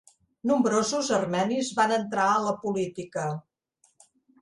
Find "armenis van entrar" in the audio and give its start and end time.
1.17-2.27